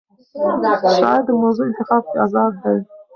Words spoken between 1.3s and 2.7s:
موضوع انتخاب کې آزاد